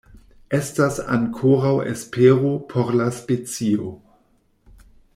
[0.57, 3.93] Estas ankoraŭ espero por la specio.